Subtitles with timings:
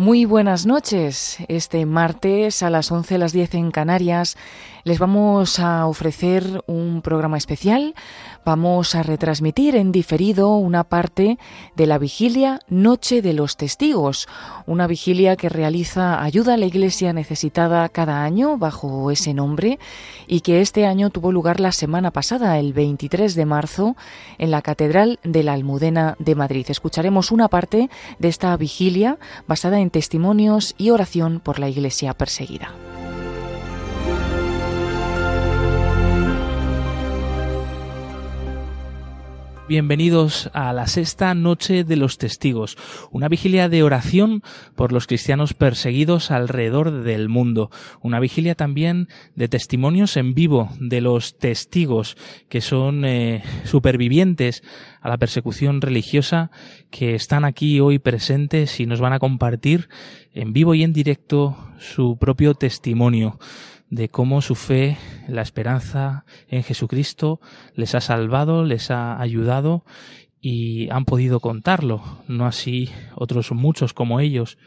[0.00, 1.36] Muy buenas noches.
[1.48, 4.38] Este martes a las 11 a las 10 en Canarias
[4.84, 7.94] les vamos a ofrecer un programa especial.
[8.44, 11.38] Vamos a retransmitir en diferido una parte
[11.76, 14.28] de la vigilia Noche de los Testigos,
[14.66, 19.78] una vigilia que realiza ayuda a la Iglesia necesitada cada año bajo ese nombre
[20.26, 23.96] y que este año tuvo lugar la semana pasada, el 23 de marzo,
[24.38, 26.66] en la Catedral de la Almudena de Madrid.
[26.68, 32.89] Escucharemos una parte de esta vigilia basada en testimonios y oración por la Iglesia perseguida.
[39.70, 42.76] Bienvenidos a la sexta noche de los testigos,
[43.12, 44.42] una vigilia de oración
[44.74, 51.00] por los cristianos perseguidos alrededor del mundo, una vigilia también de testimonios en vivo de
[51.00, 52.16] los testigos
[52.48, 54.64] que son eh, supervivientes
[55.00, 56.50] a la persecución religiosa
[56.90, 59.88] que están aquí hoy presentes y nos van a compartir
[60.34, 63.38] en vivo y en directo su propio testimonio
[63.90, 64.96] de cómo su fe,
[65.28, 67.40] la esperanza en Jesucristo
[67.74, 69.84] les ha salvado, les ha ayudado
[70.40, 74.58] y han podido contarlo, no así otros muchos como ellos,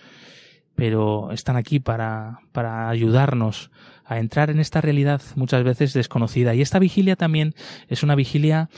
[0.76, 3.72] pero están aquí para, para ayudarnos
[4.06, 6.54] a entrar en esta realidad muchas veces desconocida.
[6.54, 7.56] Y esta vigilia también
[7.88, 8.70] es una vigilia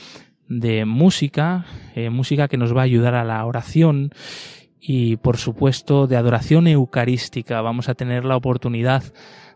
[0.48, 4.12] de música, eh, música que nos va a ayudar a la oración
[4.80, 7.60] y por supuesto de adoración eucarística.
[7.60, 9.02] Vamos a tener la oportunidad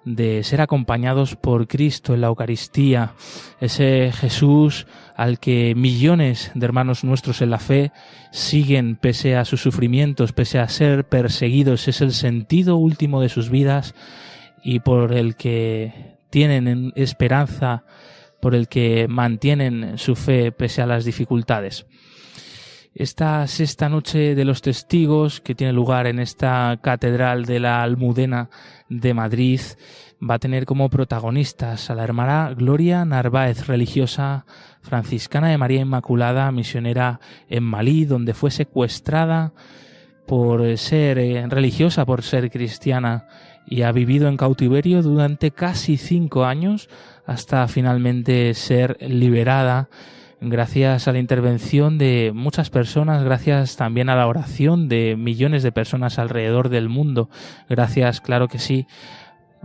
[0.05, 3.13] de ser acompañados por Cristo en la Eucaristía,
[3.61, 7.93] ese Jesús al que millones de hermanos nuestros en la fe
[8.33, 13.51] siguen pese a sus sufrimientos, pese a ser perseguidos, es el sentido último de sus
[13.51, 13.95] vidas
[14.63, 17.85] y por el que tienen esperanza,
[18.41, 21.87] por el que mantienen su fe pese a las dificultades.
[22.95, 28.51] Esta sexta noche de los testigos que tiene lugar en esta catedral de la Almudena
[28.89, 29.61] de Madrid
[30.21, 34.45] va a tener como protagonistas a la hermana Gloria Narváez, religiosa
[34.83, 39.53] franciscana de María Inmaculada, misionera en Malí, donde fue secuestrada
[40.27, 43.29] por ser eh, religiosa, por ser cristiana
[43.67, 46.89] y ha vivido en cautiverio durante casi cinco años
[47.25, 49.89] hasta finalmente ser liberada
[50.41, 55.73] gracias a la intervención de muchas personas, gracias también a la oración de millones de
[55.73, 57.29] personas alrededor del mundo,
[57.69, 58.87] gracias, claro que sí,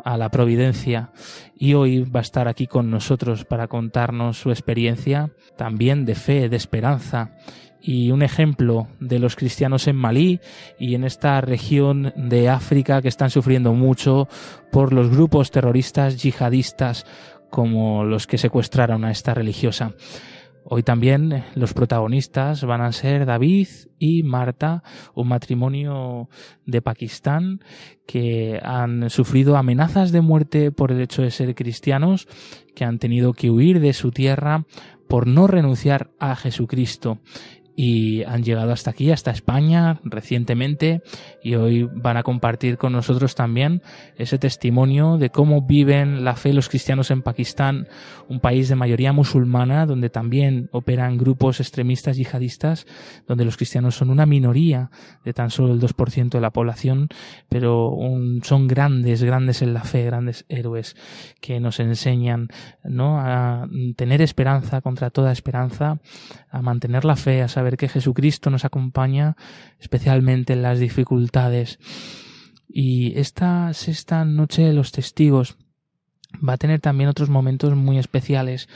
[0.04, 1.12] a la providencia.
[1.58, 6.50] Y hoy va a estar aquí con nosotros para contarnos su experiencia también de fe,
[6.50, 7.32] de esperanza.
[7.82, 10.40] Y un ejemplo de los cristianos en Malí
[10.80, 14.28] y en esta región de África que están sufriendo mucho
[14.72, 17.06] por los grupos terroristas yihadistas
[17.52, 19.94] como los que secuestraron a esta religiosa.
[20.68, 23.68] Hoy también eh, los protagonistas van a ser David
[24.00, 24.82] y Marta,
[25.14, 26.28] un matrimonio
[26.66, 27.60] de Pakistán
[28.08, 32.28] que han sufrido amenazas de muerte por el hecho de ser cristianos,
[32.74, 34.66] que han tenido que huir de su tierra
[35.08, 37.20] por no renunciar a Jesucristo
[37.76, 41.02] y han llegado hasta aquí, hasta España recientemente
[41.44, 43.82] y hoy van a compartir con nosotros también
[44.18, 47.88] ese testimonio de cómo viven la fe los cristianos en Pakistán,
[48.30, 52.86] un país de mayoría musulmana donde también operan grupos extremistas yihadistas,
[53.28, 54.90] donde los cristianos son una minoría
[55.24, 57.10] de tan solo el 2% de la población,
[57.50, 57.96] pero
[58.44, 60.96] son grandes, grandes en la fe, grandes héroes
[61.42, 62.48] que nos enseñan
[62.84, 63.20] ¿no?
[63.20, 66.00] a tener esperanza contra toda esperanza,
[66.50, 69.36] a mantener la fe, a saber ver que Jesucristo nos acompaña
[69.80, 71.80] especialmente en las dificultades.
[72.68, 75.58] Y esta sexta noche de los testigos
[76.48, 78.68] va a tener también otros momentos muy especiales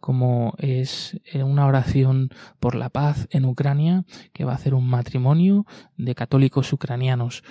[0.00, 2.28] como es eh, una oración
[2.60, 5.64] por la paz en Ucrania, que va a hacer un matrimonio
[5.96, 7.42] de católicos ucranianos.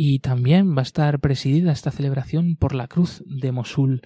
[0.00, 4.02] Y también va a estar presidida esta celebración por la cruz de Mosul,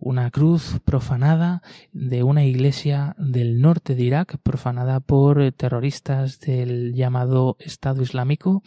[0.00, 1.62] una cruz profanada
[1.92, 8.64] de una iglesia del norte de Irak, profanada por terroristas del llamado Estado Islámico,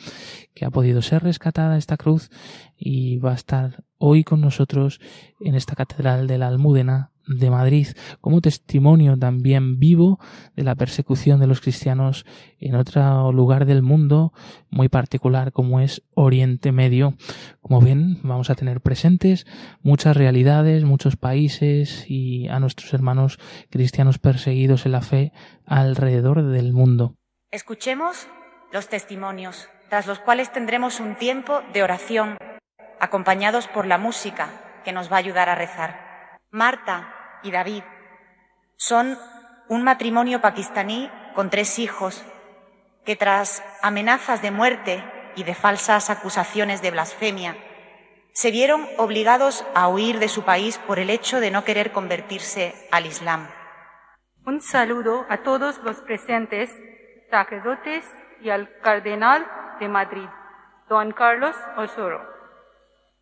[0.54, 2.30] que ha podido ser rescatada esta cruz
[2.78, 5.01] y va a estar hoy con nosotros
[5.42, 7.88] en esta catedral de la Almudena de Madrid
[8.19, 10.19] como testimonio también vivo
[10.56, 12.25] de la persecución de los cristianos
[12.60, 14.33] en otro lugar del mundo
[14.69, 17.16] muy particular como es Oriente Medio.
[17.62, 19.45] Como ven, vamos a tener presentes
[19.81, 23.39] muchas realidades, muchos países y a nuestros hermanos
[23.69, 25.31] cristianos perseguidos en la fe
[25.66, 27.16] alrededor del mundo.
[27.51, 28.28] Escuchemos
[28.72, 32.38] los testimonios, tras los cuales tendremos un tiempo de oración,
[33.00, 36.39] acompañados por la música que nos va a ayudar a rezar.
[36.50, 37.13] Marta
[37.44, 37.84] y David
[38.76, 39.18] son
[39.68, 42.26] un matrimonio pakistaní con tres hijos
[43.06, 45.04] que tras amenazas de muerte
[45.36, 47.56] y de falsas acusaciones de blasfemia,
[48.34, 52.74] se vieron obligados a huir de su país por el hecho de no querer convertirse
[52.92, 53.48] al Islam.
[54.46, 56.72] Un saludo a todos los presentes,
[57.30, 58.06] sacerdotes
[58.42, 59.46] y al cardenal
[59.80, 60.28] de Madrid,
[60.90, 62.22] don Carlos Osoro.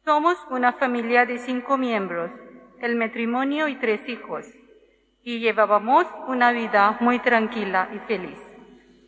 [0.06, 2.32] Somos una familia de cinco miembros,
[2.82, 4.46] el matrimonio y tres hijos,
[5.24, 8.40] y llevábamos una vida muy tranquila y feliz.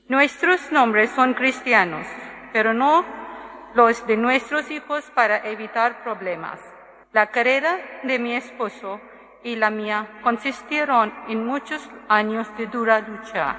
[0.07, 2.05] Nuestros nombres son cristianos,
[2.51, 3.05] pero no
[3.73, 6.59] los de nuestros hijos para evitar problemas.
[7.13, 8.99] La carrera de mi esposo
[9.43, 13.57] y la mía consistieron en muchos años de dura lucha.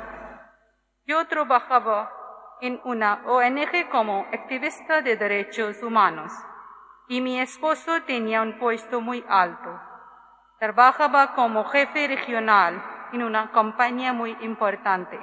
[1.07, 2.13] Yo trabajaba
[2.61, 6.33] en una ONG como activista de derechos humanos
[7.09, 9.81] y mi esposo tenía un puesto muy alto.
[10.63, 12.81] Trabajaba como jefe regional
[13.13, 15.19] en una compañía muy importante.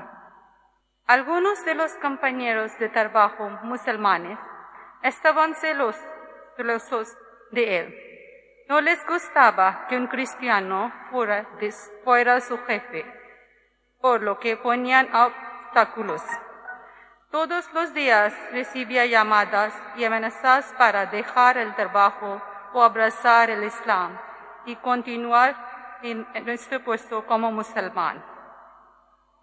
[1.07, 4.37] Algunos de los compañeros de trabajo musulmanes
[5.01, 7.17] estaban celosos,
[7.51, 7.95] de él.
[8.67, 11.47] No les gustaba que un cristiano fuera,
[12.03, 13.05] fuera su jefe,
[14.01, 16.21] por lo que ponían obstáculos.
[17.31, 22.41] Todos los días recibía llamadas y amenazas para dejar el trabajo
[22.73, 24.19] o abrazar el Islam
[24.65, 28.23] y continuar en nuestro puesto como musulmán.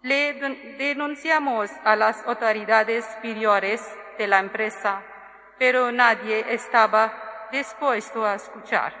[0.01, 0.33] Le
[0.77, 3.81] denunciamos a las autoridades superiores
[4.17, 5.01] de la empresa,
[5.57, 8.93] pero nadie estaba dispuesto a escuchar,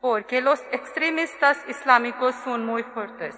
[0.00, 3.36] porque los extremistas islámicos son muy fuertes.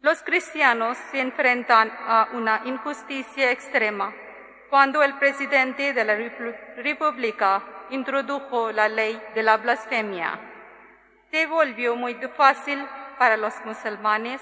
[0.00, 4.14] Los cristianos se enfrentan a una injusticia extrema
[4.70, 6.16] cuando el presidente de la
[6.76, 10.38] República introdujo la ley de la blasfemia.
[11.32, 12.78] Se volvió muy fácil
[13.18, 14.40] para los musulmanes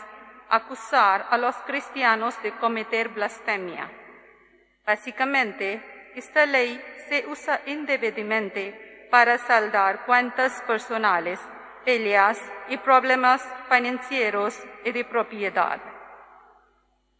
[0.51, 3.91] acusar a los cristianos de cometer blasfemia.
[4.87, 6.79] Básicamente, esta ley
[7.09, 11.41] se usa indebidamente para saldar cuentas personales,
[11.87, 12.39] peleas
[12.69, 15.81] y problemas financieros y de propiedad.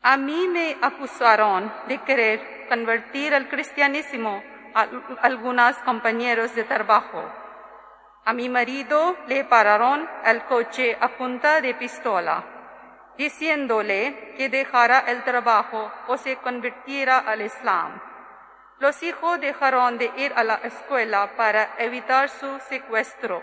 [0.02, 4.42] A mí me acusaron de querer convertir al cristianismo
[4.74, 4.86] a
[5.22, 7.24] algunos compañeros de trabajo.
[8.24, 12.58] A mi marido le pararon el coche a punta de pistola
[13.18, 18.00] diciéndole que dejara el trabajo o se convirtiera al Islam.
[18.78, 23.42] Los hijos dejaron de ir a la escuela para evitar su secuestro.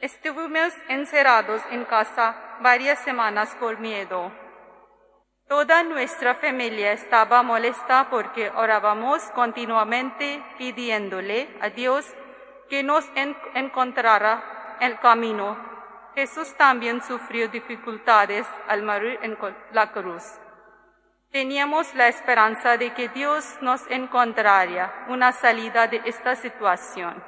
[0.00, 4.32] Estuvimos encerrados en casa varias semanas por miedo.
[5.50, 12.06] Toda nuestra familia estaba molesta porque orábamos continuamente pidiéndole a Dios
[12.68, 13.04] que nos
[13.54, 15.58] encontrara el camino
[16.14, 19.36] Jesús también sufrió dificultades al morir en
[19.72, 20.22] la cruz.
[21.30, 27.22] Teníamos la esperanza de que Dios nos encontraría una salida de esta situación.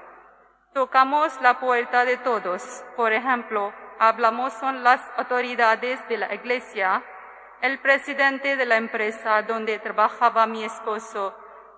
[0.74, 2.84] Tocamos la puerta de todos.
[2.96, 7.04] Por ejemplo, hablamos con las autoridades de la iglesia,
[7.62, 11.32] el presidente de la empresa donde trabajaba mi esposo,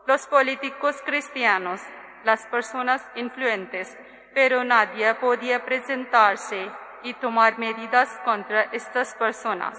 [0.07, 1.83] los políticos cristianos,
[2.25, 3.95] las personas influentes,
[4.35, 6.71] pero nadie podía presentarse
[7.03, 9.79] y tomar medidas contra estas personas.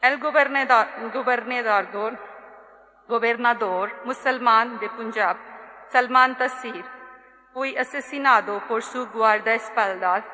[0.00, 2.16] El gobernador, gobernador,
[3.08, 5.36] gobernador musulmán de Punjab,
[5.90, 6.84] Salman Taseer,
[7.52, 10.24] fue asesinado por su guardaespaldas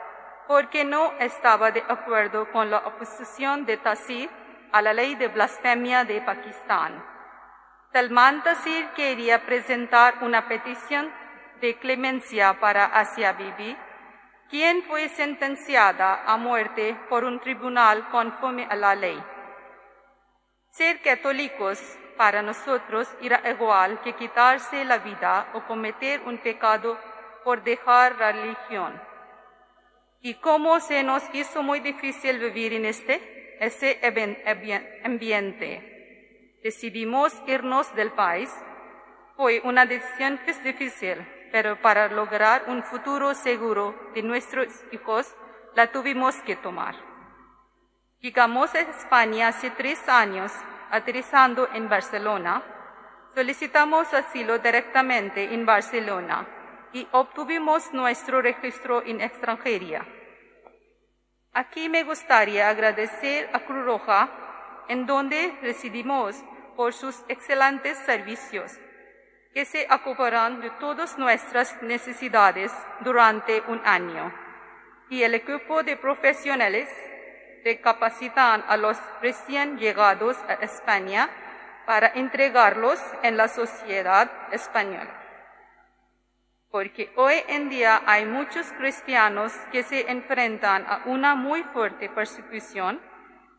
[0.47, 4.40] porque no estaba de acuerdo con la oposición de Taseer
[4.73, 7.05] a la ley de blasfemia de Pakistán.
[7.93, 11.12] Salman Taseer quería presentar una petición
[11.61, 13.77] de clemencia para Asia Bibi,
[14.49, 19.23] quien fue sentenciada a muerte por un tribunal conforme a la ley.
[20.71, 21.81] Ser católicos
[22.17, 26.99] para nosotros era igual que quitarse la vida o cometer un pecado
[27.45, 29.00] por dejar la religión.
[30.21, 34.00] Y como se nos hizo muy difícil vivir en este, ese
[35.05, 38.50] ambiente, decidimos irnos del país.
[39.37, 41.19] Fue una decisión que difícil,
[41.52, 45.37] pero para lograr un futuro seguro de nuestros hijos,
[45.75, 46.95] la tuvimos que tomar.
[48.21, 50.52] Llegamos a España hace tres años,
[50.90, 52.62] aterrizando en Barcelona.
[53.35, 56.47] Solicitamos asilo directamente en Barcelona
[56.95, 60.07] y obtuvimos nuestro registro en extranjería.
[61.52, 64.30] Aquí me gustaría agradecer a Cruz Roja,
[64.88, 66.37] en donde residimos
[66.76, 68.78] por sus excelentes servicios
[69.52, 74.33] que se ocuparán de todas nuestras necesidades durante un año.
[75.09, 76.88] Y el equipo de profesionales
[77.64, 81.28] recapacitan a los recién llegados a España
[81.85, 85.20] para entregarlos en la sociedad española.
[86.71, 93.00] Porque hoy en día hay muchos cristianos que se enfrentan a una muy fuerte persecución,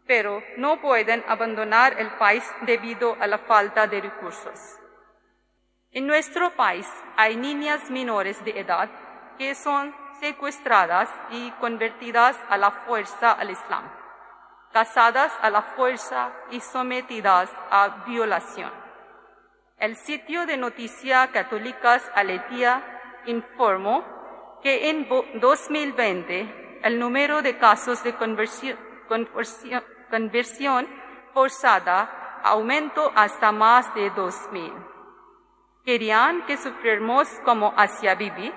[0.07, 4.79] pero no pueden abandonar el país debido a la falta de recursos.
[5.91, 6.87] En nuestro país
[7.17, 8.89] hay niñas menores de edad
[9.37, 13.91] que son secuestradas y convertidas a la fuerza al Islam,
[14.71, 18.71] casadas a la fuerza y sometidas a violación.
[19.77, 22.90] El sitio de noticias católicas Aletia
[23.25, 24.03] informó
[24.61, 25.07] que en
[25.39, 28.77] 2020 el número de casos de conversión,
[31.33, 34.73] forzada aumentó hasta más de 2.000.
[35.85, 38.53] Querían que sufriéramos como hacia Bibi,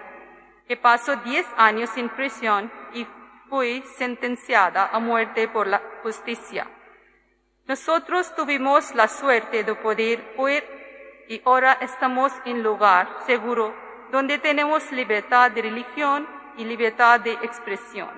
[0.66, 3.06] que pasó 10 años en prisión y
[3.48, 6.66] fue sentenciada a muerte por la justicia.
[7.66, 10.64] Nosotros tuvimos la suerte de poder huir
[11.28, 13.83] y ahora estamos en lugar seguro
[14.14, 18.10] donde tenemos libertad de religión y libertad de expresión.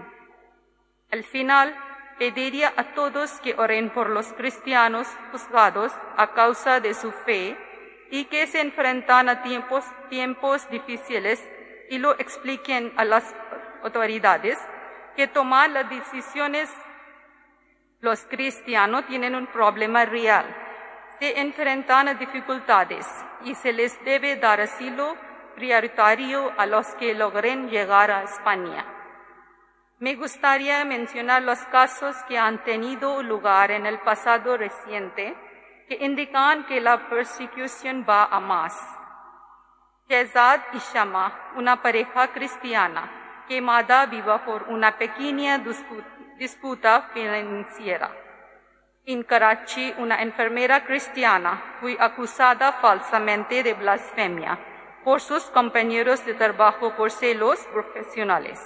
[1.11, 1.75] Al final,
[2.19, 7.57] pediría a todos que oren por los cristianos juzgados a causa de su fe
[8.11, 11.43] y que se enfrentan a tiempos, tiempos difíciles
[11.89, 13.35] y lo expliquen a las
[13.83, 14.59] autoridades
[15.17, 16.71] que tomar las decisiones
[18.01, 20.45] los cristianos tienen un problema real,
[21.19, 23.07] se enfrentan a dificultades
[23.47, 25.17] y se les debe dar asilo
[25.57, 28.85] prioritario a los que logren llegar a España.
[29.99, 35.35] Me gustaría mencionar los casos que han tenido lugar en el pasado reciente
[35.89, 38.75] que indican que la persecución va a más.
[40.09, 45.59] Shehzad y Shama, una pareja cristiana, quemada viva por una pequeña
[46.39, 48.11] disputa financiera.
[49.07, 54.59] En Karachi, una enfermera cristiana fue acusada falsamente de blasfemia
[55.07, 58.59] por sus compañeros de trabajo por celos profesionales.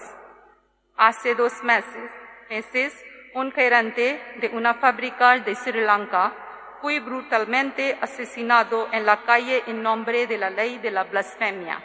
[0.97, 2.11] Hace dos meses,
[2.49, 3.05] meses
[3.35, 6.33] un gerente de una fábrica de Sri Lanka
[6.81, 11.79] fue brutalmente asesinado en la calle en nombre de la ley de la blasfemia.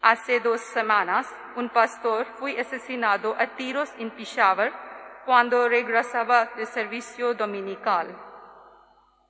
[0.00, 4.72] Hace dos semanas, un pastor fue asesinado a tiros en Peshawar
[5.26, 8.16] cuando regresaba de servicio dominical.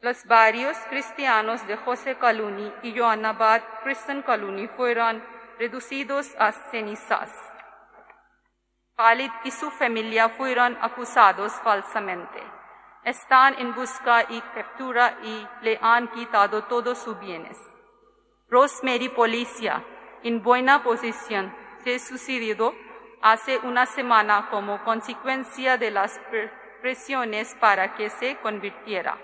[0.04, 5.24] Los barrios cristianos de José Caluni y Johanabad Christian Caluni fueron
[5.58, 7.32] reducidos a cenizas.
[8.98, 12.42] Khalid y su familia fueron acusados falsamente
[13.02, 17.58] están en busca y captura y le han quitado todos sus bienes.
[18.50, 19.82] Rosemary Policía,
[20.22, 21.50] en buena posición,
[21.82, 22.74] se sucedió
[23.22, 26.20] hace una semana como consecuencia de las
[26.82, 29.16] presiones para que se convirtiera.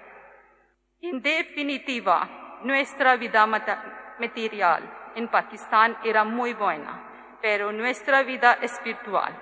[1.03, 4.83] En definitiva, nuestra vida material
[5.15, 9.35] en Pakistán era muy buena, pero nuestra vida espiritual,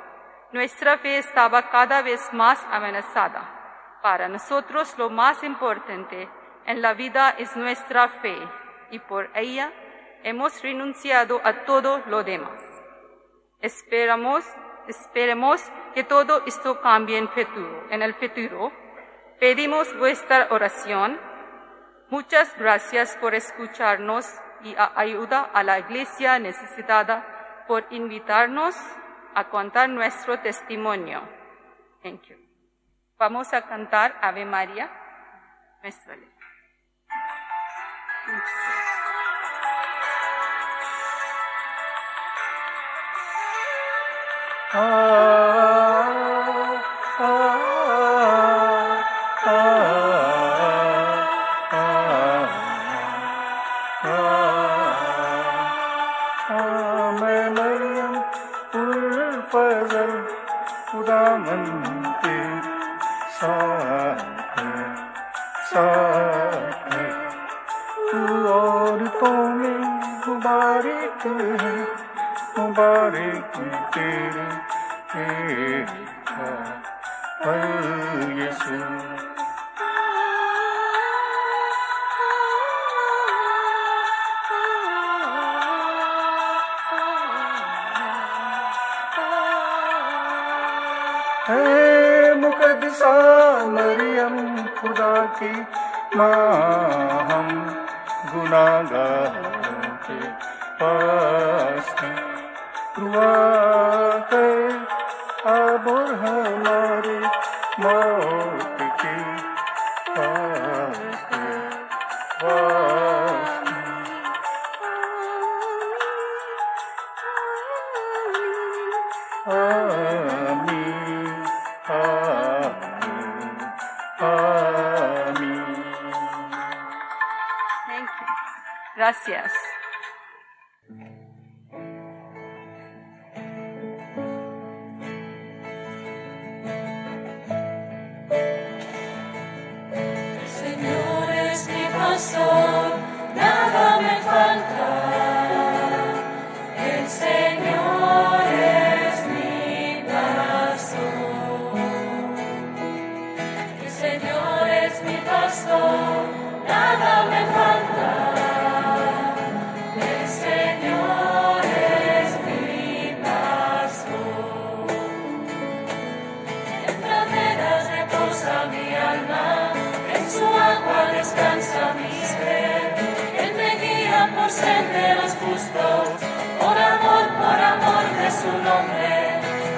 [0.52, 3.58] nuestra fe estaba cada vez más amenazada
[4.02, 6.28] para nosotros lo más importante
[6.66, 8.36] en la vida es nuestra fe
[8.90, 9.72] y por ella
[10.22, 12.62] hemos renunciado a todo lo demás.
[13.60, 14.44] Esperamos,
[14.86, 15.60] esperemos
[15.94, 18.72] que todo esto cambie en, futuro, en el futuro.
[19.40, 21.18] Pedimos vuestra oración.
[22.10, 24.26] Muchas gracias por escucharnos
[24.62, 28.74] y ayuda a la iglesia necesitada por invitarnos
[29.34, 31.20] a contar nuestro testimonio.
[32.02, 32.36] Thank you.
[33.18, 34.90] Vamos a cantar Ave María,
[35.82, 36.16] nuestra
[71.17, 71.75] मुबारक है
[72.57, 73.55] मुबारक
[73.93, 74.45] तेरे
[75.13, 75.93] तेरा
[78.39, 78.77] यीशु
[92.43, 93.13] मुकदसा
[93.67, 94.37] मरियम
[94.77, 95.51] खुदा की
[96.17, 97.49] माँ हम
[98.33, 99.46] गुनागारों के
[100.78, 102.14] resposta
[102.94, 103.57] pro.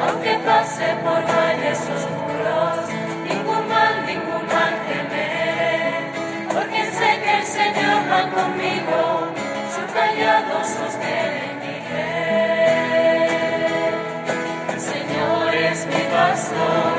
[0.03, 2.89] Aunque pase por valles oscuros,
[3.29, 6.11] ningún mal, ningún mal temeré.
[6.53, 9.01] Porque sé que el Señor va conmigo,
[9.75, 10.65] su callado
[11.01, 11.51] fe.
[14.73, 16.93] El Señor es mi pastor,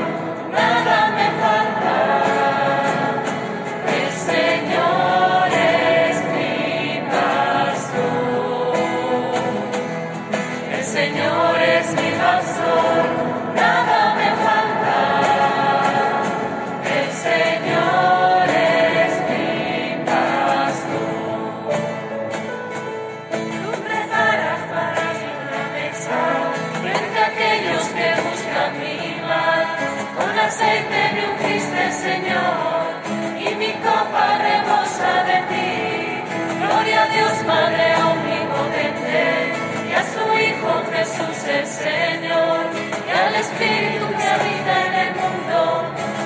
[41.01, 42.59] Jesús el Señor,
[43.07, 45.59] y al Espíritu que habita en el mundo,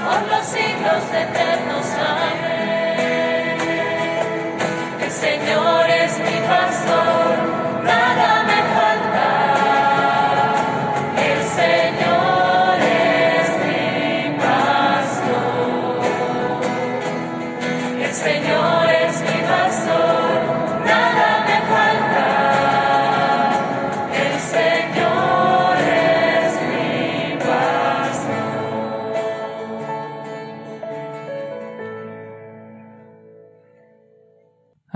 [0.04, 1.86] por los siglos eternos.
[2.10, 3.56] Amén.
[5.02, 7.05] El Señor es mi pastor,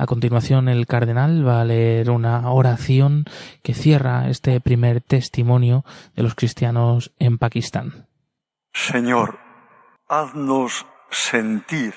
[0.09, 3.25] continuación, el cardenal va a leer una oración
[3.61, 8.07] que cierra este primer testimonio de los cristianos en Pakistán.
[8.73, 9.37] Señor,
[10.07, 11.93] haznos sentir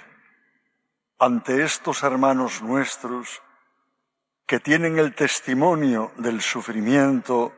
[1.18, 3.40] ante estos hermanos nuestros
[4.46, 7.54] que tienen el testimonio del sufrimiento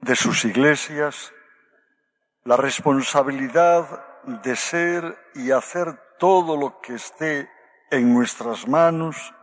[0.00, 1.30] de sus iglesias,
[2.44, 3.84] la responsabilidad
[4.24, 7.50] de ser y hacer todo lo que esté
[7.90, 9.34] en nuestras manos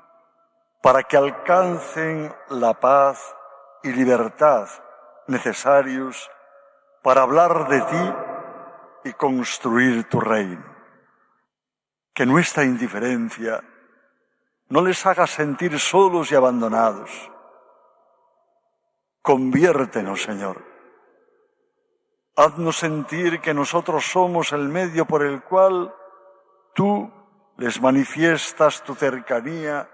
[0.88, 3.36] para que alcancen la paz
[3.84, 4.70] y libertad
[5.28, 6.32] necesarios
[7.04, 10.64] para hablar de ti y construir tu reino.
[12.14, 13.62] Que nuestra indiferencia
[14.70, 17.34] no les haga sentir solos y abandonados.
[19.22, 20.64] Conviértenos, Señor.
[22.38, 25.94] Haznos sentir que nosotros somos el medio por el cual
[26.74, 27.12] tú
[27.58, 29.90] les manifiestas tu cercanía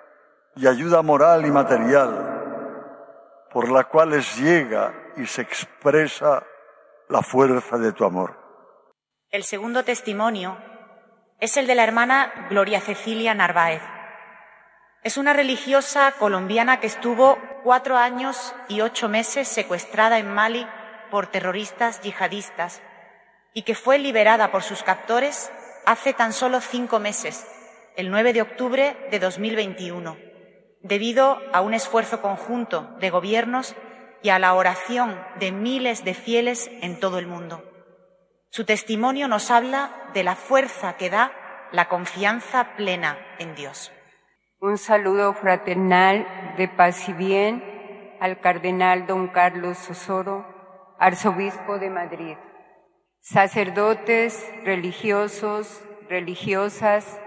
[0.55, 3.09] y ayuda moral y material,
[3.51, 6.43] por la cual les llega y se expresa
[7.09, 8.37] la fuerza de tu amor.
[9.29, 10.57] El segundo testimonio
[11.39, 13.81] es el de la hermana Gloria Cecilia Narváez.
[15.03, 20.65] Es una religiosa colombiana que estuvo cuatro años y ocho meses secuestrada en Mali
[21.11, 22.81] por terroristas yihadistas
[23.53, 25.51] y que fue liberada por sus captores
[25.85, 27.45] hace tan solo cinco meses,
[27.95, 30.32] el 9 de octubre de 2021,
[30.83, 33.75] debido a un esfuerzo conjunto de gobiernos
[34.21, 37.63] y a la oración de miles de fieles en todo el mundo.
[38.49, 41.31] Su testimonio nos habla de la fuerza que da
[41.71, 43.91] la confianza plena en Dios.
[44.59, 50.45] Un saludo fraternal de paz y bien al cardenal don Carlos Osoro,
[50.99, 52.37] arzobispo de Madrid,
[53.19, 57.19] sacerdotes, religiosos, religiosas,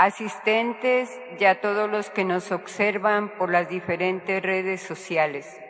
[0.00, 5.60] asistentes y a todos los que nos observan por las diferentes redes sociales.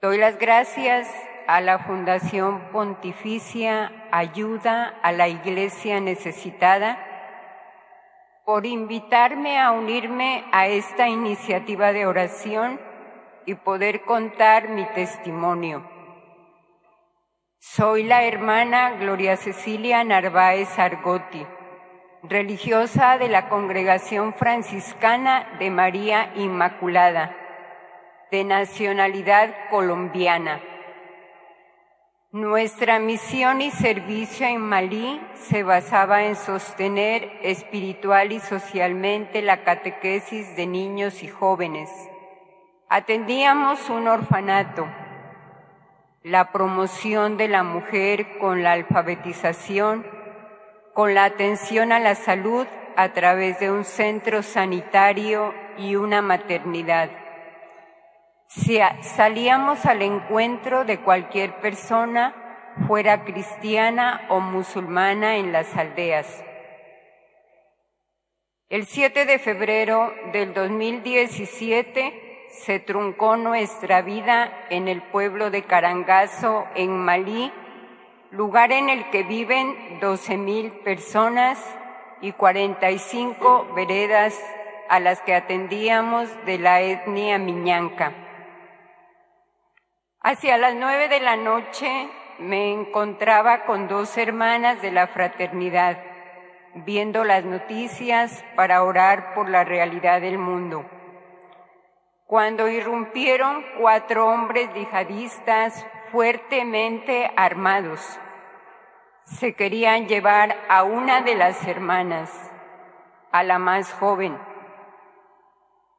[0.00, 1.08] Doy las gracias
[1.48, 7.04] a la Fundación Pontificia Ayuda a la Iglesia Necesitada
[8.44, 12.80] por invitarme a unirme a esta iniciativa de oración
[13.44, 15.90] y poder contar mi testimonio.
[17.58, 21.44] Soy la hermana Gloria Cecilia Narváez Argoti,
[22.22, 27.36] religiosa de la Congregación Franciscana de María Inmaculada,
[28.30, 30.60] de nacionalidad colombiana.
[32.30, 40.56] Nuestra misión y servicio en Malí se basaba en sostener espiritual y socialmente la catequesis
[40.56, 41.90] de niños y jóvenes.
[42.88, 44.86] Atendíamos un orfanato,
[46.22, 50.21] la promoción de la mujer con la alfabetización,
[50.94, 57.10] con la atención a la salud a través de un centro sanitario y una maternidad
[58.54, 62.34] si salíamos al encuentro de cualquier persona,
[62.86, 66.44] fuera cristiana o musulmana en las aldeas.
[68.68, 76.66] El 7 de febrero del 2017 se truncó nuestra vida en el pueblo de Carangazo,
[76.74, 77.50] en Malí,
[78.32, 81.62] lugar en el que viven 12 mil personas
[82.22, 84.42] y 45 veredas
[84.88, 88.12] a las que atendíamos de la etnia miñanca.
[90.20, 95.98] Hacia las nueve de la noche me encontraba con dos hermanas de la fraternidad,
[96.74, 100.86] viendo las noticias para orar por la realidad del mundo.
[102.26, 108.20] Cuando irrumpieron cuatro hombres yihadistas fuertemente armados,
[109.24, 112.30] se querían llevar a una de las hermanas,
[113.30, 114.38] a la más joven.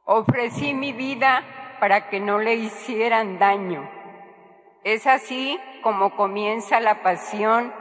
[0.05, 1.43] Ofrecí mi vida
[1.79, 3.89] para que no le hicieran daño
[4.83, 7.73] es así como comienza la pasión,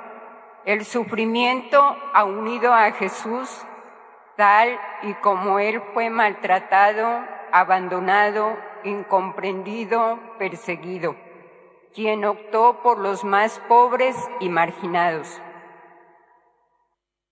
[0.65, 3.65] el sufrimiento ha unido a Jesús,
[4.37, 11.17] tal y como Él fue maltratado, abandonado, incomprendido, perseguido,
[11.95, 15.41] quien optó por los más pobres y marginados.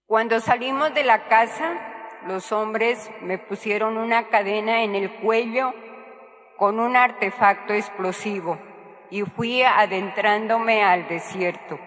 [0.06, 1.90] Cuando salimos de la casa,
[2.26, 5.72] los hombres me pusieron una cadena en el cuello
[6.56, 8.58] con un artefacto explosivo
[9.10, 11.78] y fui adentrándome al desierto.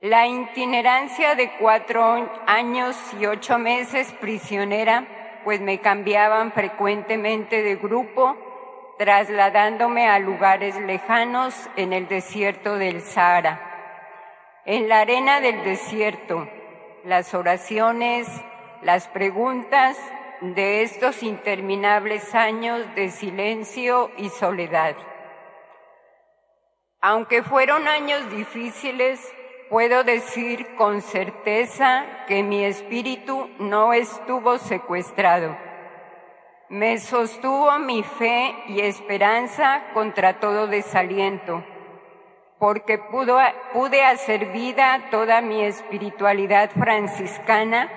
[0.00, 8.36] La itinerancia de cuatro años y ocho meses prisionera, pues me cambiaban frecuentemente de grupo,
[8.98, 13.60] trasladándome a lugares lejanos en el desierto del Sahara.
[14.64, 16.48] En la arena del desierto,
[17.04, 18.26] las oraciones,
[18.82, 19.98] las preguntas
[20.40, 24.94] de estos interminables años de silencio y soledad.
[27.00, 29.20] Aunque fueron años difíciles,
[29.68, 35.56] puedo decir con certeza que mi espíritu no estuvo secuestrado.
[36.74, 41.62] Me sostuvo mi fe y esperanza contra todo desaliento,
[42.58, 47.88] porque pude hacer vida toda mi espiritualidad franciscana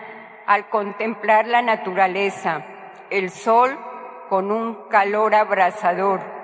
[0.45, 2.65] al contemplar la naturaleza,
[3.09, 3.75] el sol
[4.29, 6.37] con un calor abrasador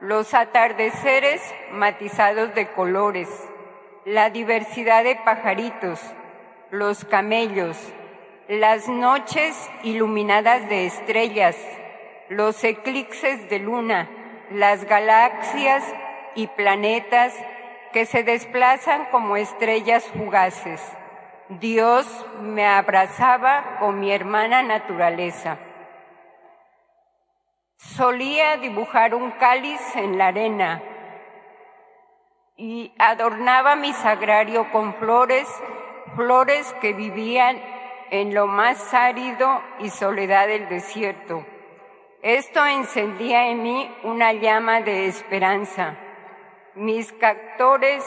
[0.00, 3.28] los atardeceres matizados de colores,
[4.04, 6.00] la diversidad de pajaritos,
[6.70, 7.76] los camellos,
[8.48, 11.54] las noches iluminadas de estrellas,
[12.30, 14.08] los eclipses de luna,
[14.50, 15.84] las galaxias
[16.34, 17.34] y planetas
[17.92, 20.80] que se desplazan como estrellas fugaces.
[21.60, 22.06] Dios
[22.40, 25.58] me abrazaba con mi hermana naturaleza.
[27.76, 30.82] Solía dibujar un cáliz en la arena
[32.56, 35.46] y adornaba mi sagrario con flores,
[36.16, 37.77] flores que vivían
[38.10, 41.44] en lo más árido y soledad del desierto.
[42.22, 45.96] Esto encendía en mí una llama de esperanza.
[46.74, 48.04] Mis captores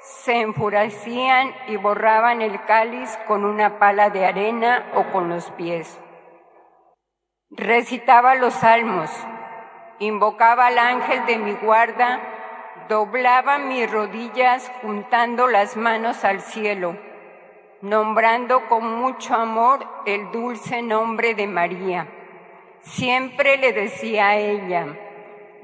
[0.00, 6.00] se enfurecían y borraban el cáliz con una pala de arena o con los pies.
[7.50, 9.10] Recitaba los salmos,
[9.98, 12.20] invocaba al ángel de mi guarda,
[12.88, 16.96] doblaba mis rodillas juntando las manos al cielo,
[17.82, 22.06] nombrando con mucho amor el dulce nombre de María.
[22.82, 24.86] Siempre le decía a ella,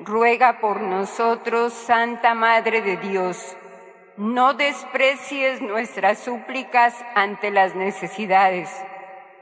[0.00, 3.57] ruega por nosotros, Santa Madre de Dios,
[4.16, 8.70] no desprecies nuestras súplicas ante las necesidades,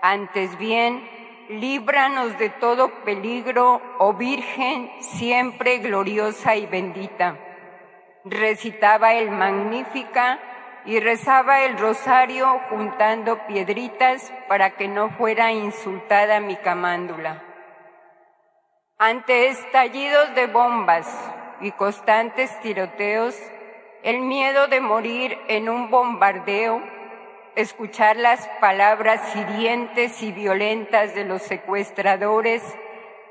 [0.03, 1.09] antes bien,
[1.49, 7.39] líbranos de todo peligro, oh Virgen siempre gloriosa y bendita.
[8.25, 10.41] Recitaba el Magnífica
[10.87, 17.43] y rezaba el rosario juntando piedritas para que no fuera insultada mi camándula.
[18.99, 21.07] Ante estallidos de bombas
[21.61, 23.37] y constantes tiroteos,
[24.03, 26.83] el miedo de morir en un bombardeo,
[27.57, 32.63] escuchar las palabras hirientes y violentas de los secuestradores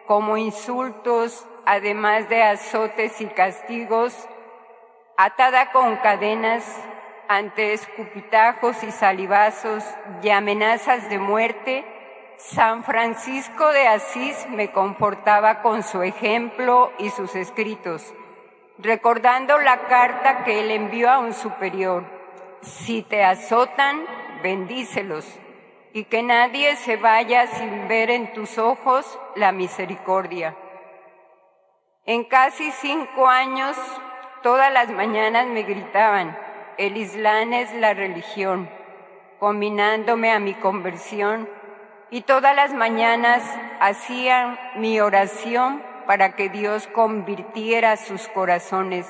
[0.08, 4.28] como insultos, además de azotes y castigos,
[5.18, 6.66] atada con cadenas
[7.28, 9.84] ante escupitajos y salivazos
[10.22, 11.86] y amenazas de muerte,
[12.38, 18.14] San Francisco de Asís me confortaba con su ejemplo y sus escritos,
[18.80, 22.04] recordando la carta que él envió a un superior.
[22.62, 24.06] Si te azotan,
[24.42, 25.26] bendícelos,
[25.94, 30.56] y que nadie se vaya sin ver en tus ojos la misericordia.
[32.06, 33.78] En casi cinco años,
[34.42, 36.38] todas las mañanas me gritaban,
[36.78, 38.70] el Islam es la religión,
[39.40, 41.50] combinándome a mi conversión
[42.10, 43.44] y todas las mañanas
[43.80, 49.08] hacían mi oración para que Dios convirtiera sus corazones,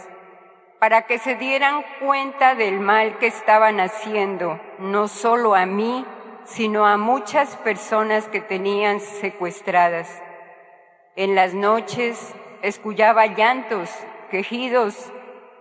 [0.79, 6.05] para que se dieran cuenta del mal que estaban haciendo, no solo a mí,
[6.45, 10.21] sino a muchas personas que tenían secuestradas.
[11.15, 13.89] En las noches escuchaba llantos,
[14.29, 15.11] quejidos,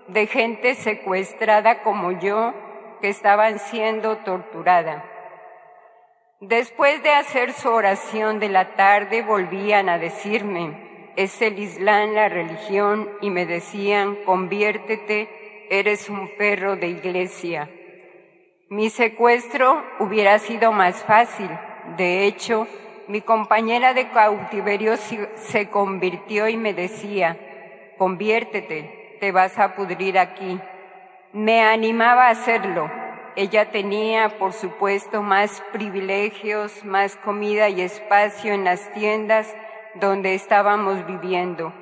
[0.08, 2.54] de gente secuestrada como yo
[3.00, 5.04] que estaban siendo torturada.
[6.40, 12.28] Después de hacer su oración de la tarde volvían a decirme, es el Islam la
[12.28, 15.28] religión y me decían, conviértete,
[15.70, 17.70] eres un perro de iglesia.
[18.68, 21.50] Mi secuestro hubiera sido más fácil.
[21.96, 22.66] De hecho,
[23.08, 27.36] mi compañera de cautiverio se convirtió y me decía,
[27.98, 30.60] conviértete, te vas a pudrir aquí.
[31.32, 32.90] Me animaba a hacerlo.
[33.36, 39.54] Ella tenía, por supuesto, más privilegios, más comida y espacio en las tiendas
[39.94, 41.72] donde estábamos viviendo.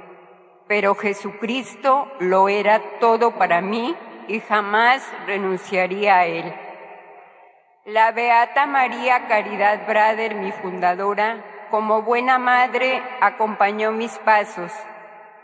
[0.69, 3.97] Pero Jesucristo lo era todo para mí
[4.29, 6.55] y jamás renunciaría a él.
[7.87, 14.71] La Beata María Caridad Brader, mi fundadora, como buena madre, acompañó mis pasos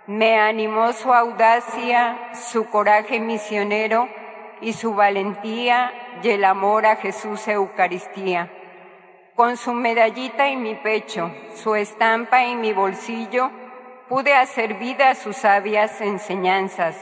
[0.07, 4.09] me animó su audacia, su coraje misionero
[4.61, 5.93] y su valentía
[6.23, 8.51] y el amor a Jesús Eucaristía.
[9.35, 13.51] Con su medallita en mi pecho, su estampa en mi bolsillo,
[14.09, 16.97] pude hacer vida a sus sabias enseñanzas,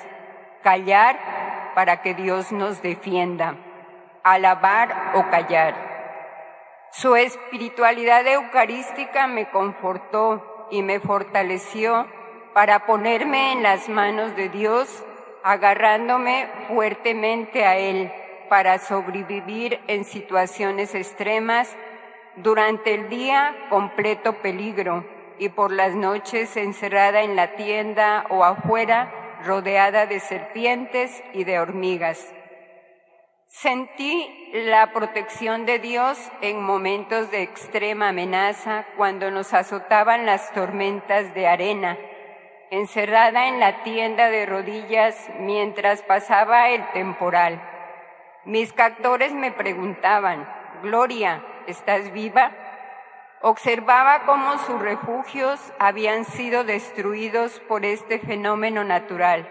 [0.62, 3.56] callar para que Dios nos defienda,
[4.22, 5.74] alabar o callar.
[6.90, 12.06] Su espiritualidad eucarística me confortó y me fortaleció
[12.54, 15.04] para ponerme en las manos de Dios,
[15.42, 18.10] agarrándome fuertemente a Él
[18.48, 21.76] para sobrevivir en situaciones extremas,
[22.36, 25.04] durante el día completo peligro
[25.38, 31.60] y por las noches encerrada en la tienda o afuera rodeada de serpientes y de
[31.60, 32.32] hormigas.
[33.46, 41.34] Sentí la protección de Dios en momentos de extrema amenaza cuando nos azotaban las tormentas
[41.34, 41.96] de arena
[42.70, 47.60] encerrada en la tienda de rodillas mientras pasaba el temporal.
[48.44, 50.46] Mis captores me preguntaban,
[50.82, 52.50] Gloria, ¿estás viva?
[53.40, 59.48] Observaba cómo sus refugios habían sido destruidos por este fenómeno natural.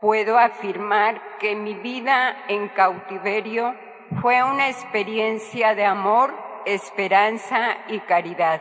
[0.00, 3.74] Puedo afirmar que mi vida en cautiverio
[4.20, 6.34] fue una experiencia de amor,
[6.66, 8.60] esperanza y caridad.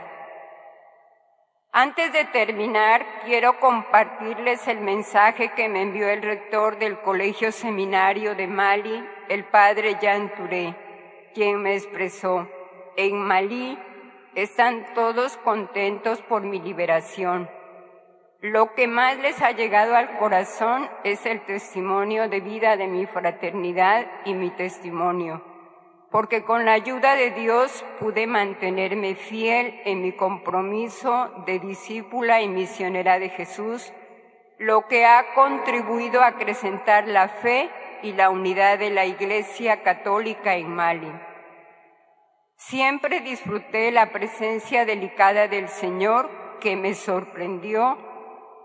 [1.77, 8.33] Antes de terminar, quiero compartirles el mensaje que me envió el rector del Colegio Seminario
[8.33, 10.73] de Mali, el padre Jean Touré,
[11.33, 12.47] quien me expresó,
[12.95, 13.77] en Malí
[14.35, 17.49] están todos contentos por mi liberación.
[18.39, 23.05] Lo que más les ha llegado al corazón es el testimonio de vida de mi
[23.05, 25.54] fraternidad y mi testimonio
[26.15, 32.47] porque con la ayuda de Dios pude mantenerme fiel en mi compromiso de discípula y
[32.47, 33.91] misionera de Jesús,
[34.57, 37.69] lo que ha contribuido a acrecentar la fe
[38.01, 41.11] y la unidad de la Iglesia Católica en Mali.
[42.55, 46.29] Siempre disfruté la presencia delicada del Señor
[46.61, 47.97] que me sorprendió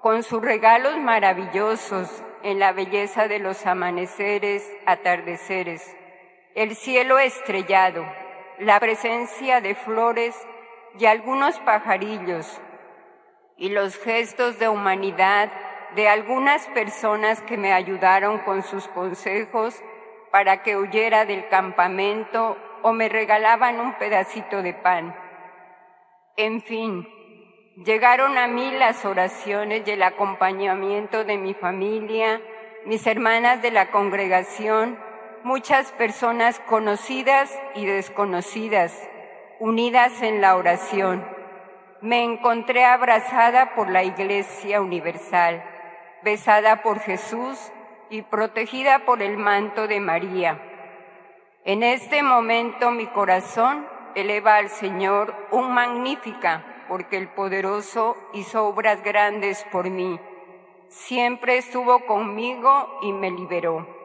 [0.02, 5.96] con sus regalos maravillosos en la belleza de los amaneceres, atardeceres
[6.54, 8.04] el cielo estrellado,
[8.58, 10.36] la presencia de flores
[10.98, 12.60] y algunos pajarillos,
[13.56, 15.50] y los gestos de humanidad
[15.94, 19.82] de algunas personas que me ayudaron con sus consejos
[20.30, 25.14] para que huyera del campamento o me regalaban un pedacito de pan.
[26.36, 27.06] En fin,
[27.84, 32.40] llegaron a mí las oraciones y el acompañamiento de mi familia,
[32.86, 34.98] mis hermanas de la congregación,
[35.44, 39.08] muchas personas conocidas y desconocidas,
[39.58, 41.26] unidas en la oración.
[42.00, 45.62] Me encontré abrazada por la Iglesia Universal,
[46.22, 47.72] besada por Jesús
[48.10, 50.60] y protegida por el manto de María.
[51.64, 59.02] En este momento mi corazón eleva al Señor un magnífica, porque el poderoso hizo obras
[59.04, 60.18] grandes por mí.
[60.88, 63.99] Siempre estuvo conmigo y me liberó.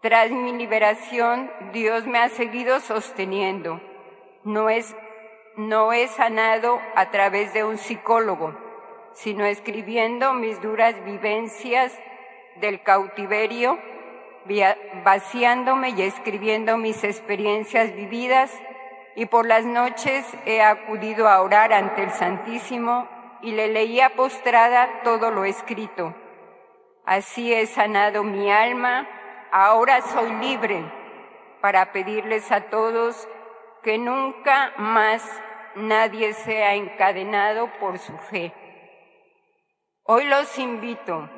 [0.00, 3.82] Tras mi liberación, Dios me ha seguido sosteniendo.
[4.44, 4.96] No es,
[5.56, 8.56] no he sanado a través de un psicólogo,
[9.12, 11.92] sino escribiendo mis duras vivencias
[12.56, 13.78] del cautiverio,
[15.04, 18.58] vaciándome y escribiendo mis experiencias vividas,
[19.16, 23.06] y por las noches he acudido a orar ante el Santísimo
[23.42, 26.14] y le leía postrada todo lo escrito.
[27.04, 29.06] Así he sanado mi alma,
[29.52, 30.84] ahora soy libre
[31.60, 33.28] para pedirles a todos
[33.82, 35.22] que nunca más
[35.74, 38.52] nadie sea encadenado por su fe.
[40.04, 41.28] Hoy los invito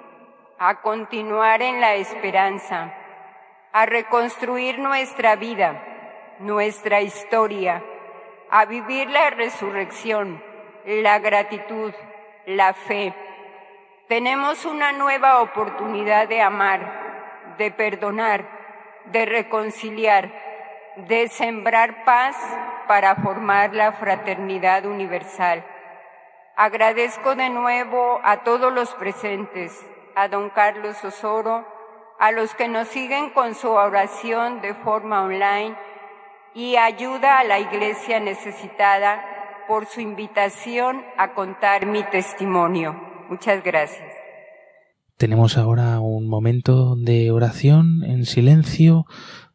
[0.59, 2.95] a continuar en la esperanza,
[3.73, 5.83] a reconstruir nuestra vida,
[6.39, 7.83] nuestra historia,
[8.51, 10.43] a vivir la resurrección,
[10.85, 11.93] la gratitud,
[12.47, 13.15] la fe.
[14.09, 17.02] Tenemos una nueva oportunidad de amar,
[17.59, 18.45] de perdonar,
[19.07, 20.31] de reconciliar,
[20.97, 22.37] de sembrar paz
[22.87, 25.65] para formar la fraternidad universal.
[26.57, 31.67] Agradezco de nuevo a todos los presentes a don Carlos Osoro,
[32.19, 35.75] a los que nos siguen con su oración de forma online
[36.55, 42.95] y ayuda a la iglesia necesitada por su invitación a contar mi testimonio.
[43.29, 44.12] Muchas gracias.
[45.23, 49.07] Tenemos ahora un momento de oración en silencio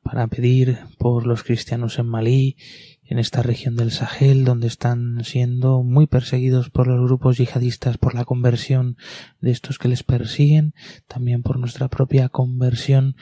[0.02, 2.56] para pedir por los cristianos en Malí
[3.04, 8.16] en esta región del Sahel, donde están siendo muy perseguidos por los grupos yihadistas por
[8.16, 8.96] la conversión
[9.42, 10.74] de estos que les persiguen,
[11.06, 13.18] también por nuestra propia conversión,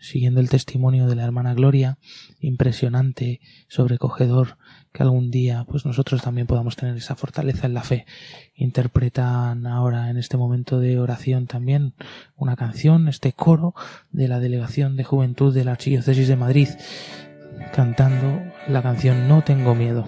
[0.00, 1.98] siguiendo el testimonio de la hermana Gloria,
[2.40, 4.58] impresionante, sobrecogedor,
[4.96, 8.06] que algún día pues nosotros también podamos tener esa fortaleza en la fe.
[8.54, 11.92] Interpretan ahora en este momento de oración también
[12.36, 13.74] una canción, este coro
[14.10, 16.68] de la Delegación de Juventud de la Archidiócesis de Madrid
[17.74, 20.06] cantando la canción No tengo miedo.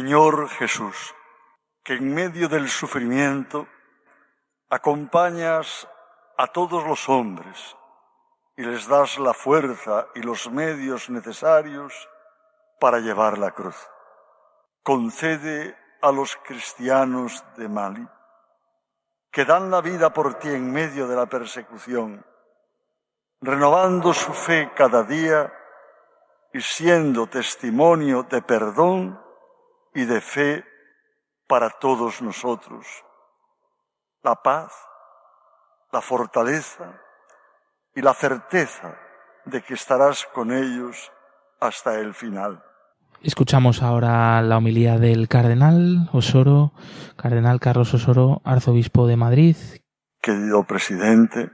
[0.00, 1.14] Señor Jesús,
[1.84, 3.68] que en medio del sufrimiento
[4.70, 5.86] acompañas
[6.38, 7.76] a todos los hombres
[8.56, 12.08] y les das la fuerza y los medios necesarios
[12.80, 13.76] para llevar la cruz.
[14.82, 18.08] Concede a los cristianos de Mali
[19.30, 22.24] que dan la vida por ti en medio de la persecución,
[23.42, 25.52] renovando su fe cada día
[26.54, 29.28] y siendo testimonio de perdón
[29.94, 30.64] y de fe
[31.46, 32.86] para todos nosotros.
[34.22, 34.72] La paz,
[35.92, 37.00] la fortaleza
[37.94, 38.96] y la certeza
[39.44, 41.10] de que estarás con ellos
[41.60, 42.62] hasta el final.
[43.22, 46.72] Escuchamos ahora la homilía del cardenal Osoro,
[47.16, 49.56] cardenal Carlos Osoro, arzobispo de Madrid.
[50.22, 51.50] Querido presidente,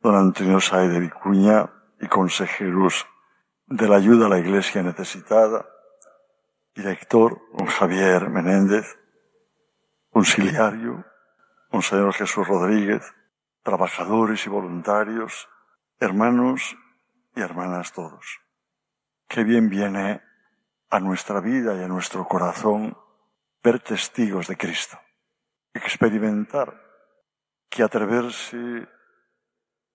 [0.00, 3.06] don Antonio Sáez de Vicuña y consejeros
[3.66, 5.66] de la ayuda a la iglesia necesitada,
[6.74, 8.98] director don Javier Menéndez,
[10.10, 11.04] conciliario,
[11.70, 13.02] Monseñor Jesús Rodríguez,
[13.62, 15.48] trabajadores y voluntarios,
[16.00, 16.76] hermanos
[17.34, 18.40] y hermanas todos.
[19.28, 20.22] Qué bien viene
[20.90, 22.96] a nuestra vida y a nuestro corazón
[23.62, 24.98] ver testigos de Cristo,
[25.72, 26.78] experimentar
[27.70, 28.88] que atreverse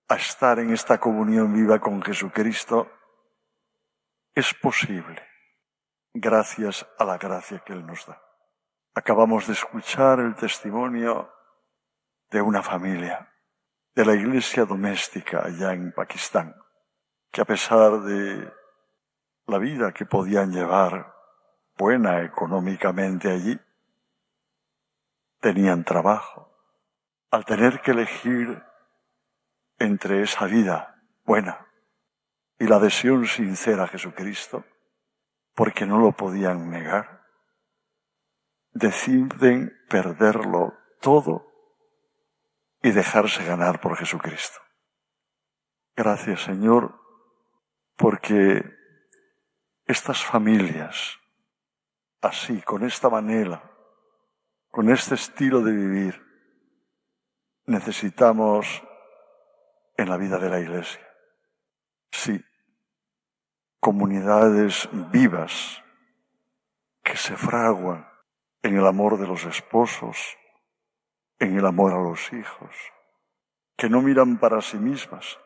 [0.08, 2.90] a estar en esta comunión viva con Jesucristo
[4.34, 5.27] es posible
[6.14, 8.20] gracias a la gracia que Él nos da.
[8.94, 11.32] Acabamos de escuchar el testimonio
[12.30, 13.32] de una familia,
[13.94, 16.54] de la iglesia doméstica allá en Pakistán,
[17.30, 18.52] que a pesar de
[19.46, 21.14] la vida que podían llevar
[21.76, 23.58] buena económicamente allí,
[25.40, 26.52] tenían trabajo.
[27.30, 28.62] Al tener que elegir
[29.78, 31.66] entre esa vida buena
[32.58, 34.64] y la adhesión sincera a Jesucristo,
[35.58, 37.26] porque no lo podían negar,
[38.70, 41.52] deciden perderlo todo
[42.80, 44.60] y dejarse ganar por Jesucristo.
[45.96, 46.94] Gracias Señor,
[47.96, 48.62] porque
[49.84, 51.18] estas familias,
[52.20, 53.68] así, con esta manera,
[54.70, 56.24] con este estilo de vivir,
[57.66, 58.84] necesitamos
[59.96, 61.04] en la vida de la Iglesia.
[62.12, 62.40] Sí,
[63.80, 65.82] comunidades vivas
[67.02, 68.06] que se fraguan
[68.62, 70.36] en el amor de los esposos,
[71.38, 72.74] en el amor a los hijos,
[73.76, 75.38] que no miran para sí mismas,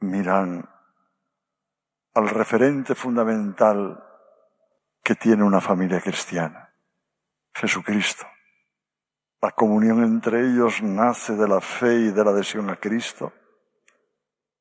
[0.00, 0.68] miran
[2.14, 4.02] al referente fundamental
[5.02, 6.74] que tiene una familia cristiana,
[7.54, 8.26] Jesucristo.
[9.40, 13.32] La comunión entre ellos nace de la fe y de la adhesión a Cristo,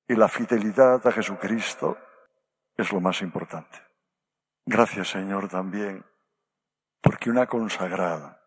[0.08, 1.98] y la fidelidad a Jesucristo
[2.78, 3.82] es lo más importante.
[4.66, 6.06] Gracias Señor también,
[7.02, 8.42] porque una consagrada,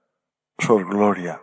[0.58, 1.40] Sor Gloria,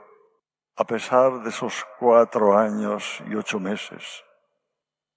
[0.77, 4.23] a pesar de esos cuatro años y ocho meses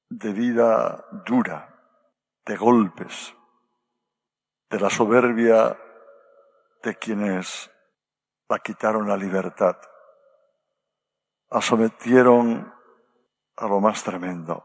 [0.09, 1.75] de vida dura,
[2.47, 3.35] de golpes,
[4.71, 5.77] de la soberbia
[6.83, 7.71] de quienes
[8.49, 9.77] la quitaron la libertad,
[11.51, 12.73] la sometieron
[13.57, 14.64] a lo más tremendo,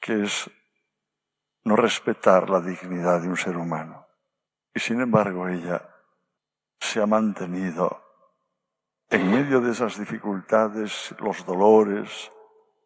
[0.00, 0.50] que es
[1.64, 4.06] no respetar la dignidad de un ser humano.
[4.74, 5.88] Y sin embargo ella
[6.80, 8.02] se ha mantenido
[9.10, 12.32] en medio de esas dificultades, los dolores,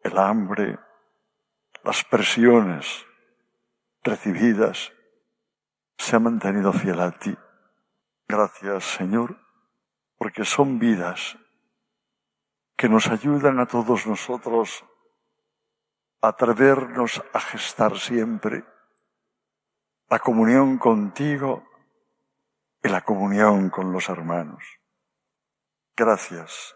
[0.03, 0.77] el hambre,
[1.83, 3.05] las presiones
[4.03, 4.91] recibidas,
[5.97, 7.35] se ha mantenido fiel a ti.
[8.27, 9.37] Gracias, Señor,
[10.17, 11.37] porque son vidas
[12.75, 14.85] que nos ayudan a todos nosotros
[16.21, 18.63] atrevernos a gestar siempre
[20.09, 21.63] la comunión contigo
[22.83, 24.63] y la comunión con los hermanos.
[25.95, 26.75] Gracias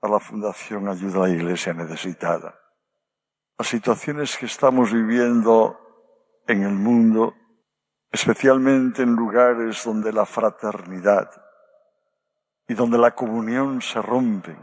[0.00, 2.58] a la Fundación Ayuda a la Iglesia Necesitada.
[3.58, 5.78] Las situaciones que estamos viviendo
[6.46, 7.34] en el mundo,
[8.10, 11.30] especialmente en lugares donde la fraternidad
[12.66, 14.58] y donde la comunión se rompen,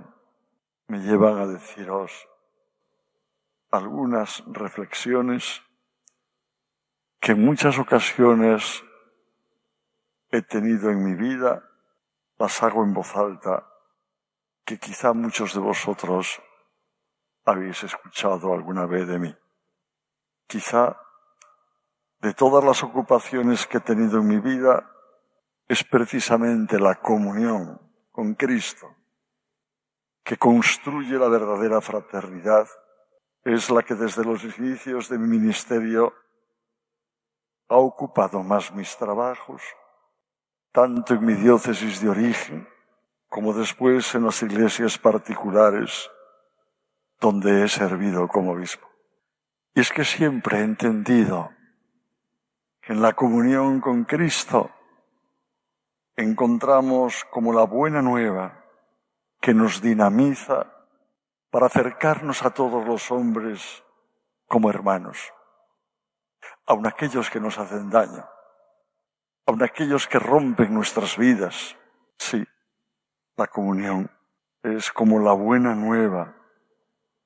[0.88, 2.27] me llevan a deciros
[3.78, 5.61] algunas reflexiones
[7.19, 8.84] que en muchas ocasiones
[10.30, 11.63] he tenido en mi vida
[12.38, 13.67] las hago en voz alta
[14.65, 16.41] que quizá muchos de vosotros
[17.45, 19.36] habéis escuchado alguna vez de mí.
[20.47, 20.99] Quizá
[22.19, 24.91] de todas las ocupaciones que he tenido en mi vida
[25.67, 27.80] es precisamente la comunión
[28.11, 28.93] con Cristo
[30.23, 32.67] que construye la verdadera fraternidad,
[33.43, 36.13] es la que desde los inicios de mi ministerio
[37.69, 39.61] ha ocupado más mis trabajos,
[40.71, 42.67] tanto en mi diócesis de origen
[43.29, 46.09] como después en las iglesias particulares
[47.19, 48.88] donde he servido como obispo.
[49.73, 51.51] Y es que siempre he entendido
[52.81, 54.71] que en la comunión con Cristo
[56.15, 58.63] encontramos como la buena nueva
[59.39, 60.76] que nos dinamiza
[61.50, 63.84] para acercarnos a todos los hombres
[64.48, 65.34] como hermanos,
[66.66, 68.26] aun aquellos que nos hacen daño,
[69.45, 71.78] aun aquellos que rompen nuestras vidas.
[72.18, 72.45] Sí,
[73.36, 74.10] la comunión
[74.64, 76.36] es como la buena nueva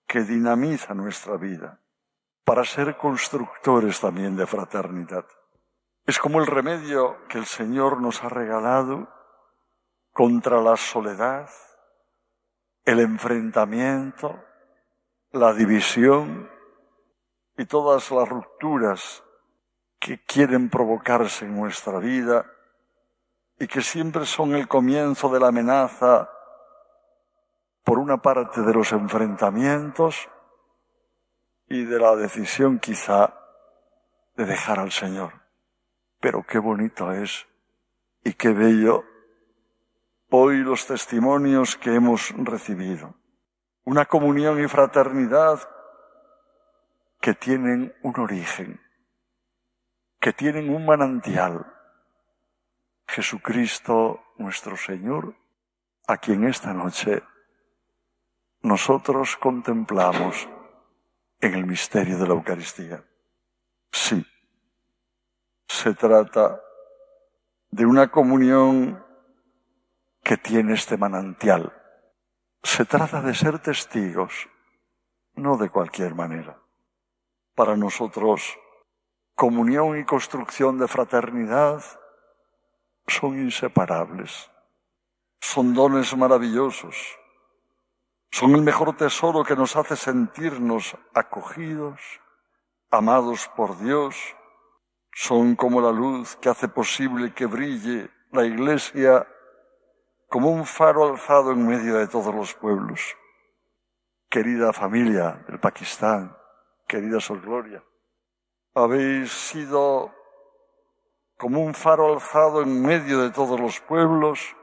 [0.08, 1.80] que dinamiza nuestra vida
[2.44, 5.26] para ser constructores también de fraternidad.
[6.06, 9.08] Es como el remedio que el Señor nos ha regalado
[10.12, 11.50] contra la soledad,
[12.86, 14.44] el enfrentamiento,
[15.32, 16.50] la división
[17.58, 19.24] y todas las rupturas
[20.00, 22.46] que quieren provocarse en nuestra vida
[23.60, 26.30] y que siempre son el comienzo de la amenaza
[27.84, 30.30] por una parte de los enfrentamientos
[31.68, 33.38] y de la decisión quizá
[34.36, 35.34] de dejar al Señor.
[36.20, 37.48] Pero qué bonito es
[38.24, 39.04] y qué bello
[40.32, 43.16] hoy los testimonios que hemos recibido.
[43.84, 45.60] Una comunión y fraternidad
[47.20, 48.80] que tienen un origen,
[50.20, 51.66] que tienen un manantial.
[53.08, 55.36] Jesucristo nuestro Señor,
[56.08, 57.22] a quien esta noche
[58.62, 60.48] nosotros contemplamos
[61.42, 63.04] en el misterio de la Eucaristía.
[63.92, 64.26] Sí,
[65.68, 66.62] se trata
[67.70, 69.11] de una comunión
[70.24, 71.74] que tiene este manantial.
[72.64, 74.48] Se trata de ser testigos,
[75.36, 76.60] no de cualquier manera.
[77.56, 78.58] Para nosotros,
[79.36, 81.84] comunión y construcción de fraternidad
[83.08, 84.50] son inseparables.
[85.40, 86.96] Son dones maravillosos.
[88.30, 92.00] Son el mejor tesoro que nos hace sentirnos acogidos,
[92.90, 94.16] amados por Dios.
[95.14, 99.28] Son como la luz que hace posible que brille la iglesia
[100.32, 103.18] como un faro alzado en medio de todos los pueblos.
[104.30, 106.34] Querida familia del Pakistán,
[106.88, 107.84] querida Sor Gloria,
[108.74, 110.16] habéis sido
[111.38, 114.56] como un faro alzado en medio de todos los pueblos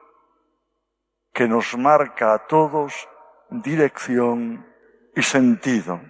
[1.35, 3.07] que nos marca a todos
[3.51, 4.67] dirección
[5.15, 6.01] y sentido.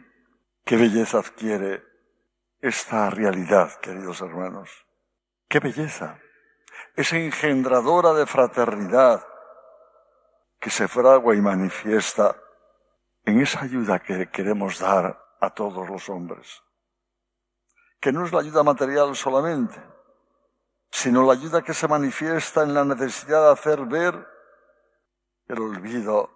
[0.64, 1.82] Qué belleza adquiere
[2.60, 4.86] esta realidad, queridos hermanos.
[5.48, 6.20] Qué belleza.
[6.94, 9.26] Es engendradora de fraternidad,
[10.58, 12.36] que se fragua y manifiesta
[13.24, 16.62] en esa ayuda que queremos dar a todos los hombres.
[18.00, 19.80] Que no es la ayuda material solamente,
[20.90, 24.26] sino la ayuda que se manifiesta en la necesidad de hacer ver
[25.46, 26.30] el olvido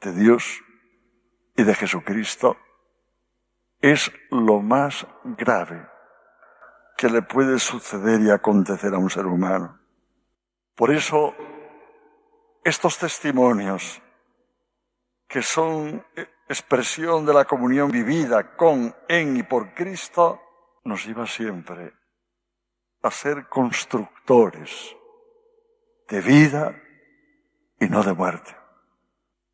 [0.00, 0.62] de Dios
[1.56, 2.56] y de Jesucristo
[3.80, 5.88] es lo más grave
[6.96, 9.78] que le puede suceder y acontecer a un ser humano.
[10.74, 11.34] Por eso
[12.66, 14.02] estos testimonios,
[15.28, 16.04] que son
[16.48, 20.40] expresión de la comunión vivida con, en y por Cristo,
[20.82, 21.92] nos lleva siempre
[23.02, 24.96] a ser constructores
[26.08, 26.74] de vida
[27.78, 28.56] y no de muerte.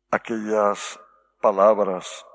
[0.09, 0.99] Aquellas
[1.39, 2.25] palabras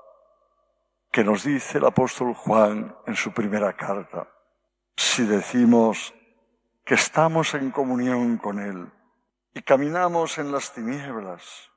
[1.11, 4.29] que nos dice el apóstol Juan en su primera carta.
[4.95, 6.13] Si decimos
[6.85, 8.89] que estamos en comunión con Él,
[9.53, 11.69] y caminamos en las tinieblas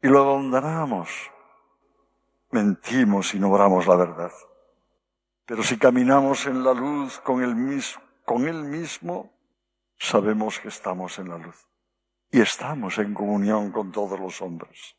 [0.00, 1.10] y lo abandonamos,
[2.50, 4.32] mentimos y no obramos la verdad.
[5.44, 9.32] Pero si caminamos en la luz con él, mismo, con él mismo,
[9.98, 11.66] sabemos que estamos en la luz
[12.30, 14.96] y estamos en comunión con todos los hombres.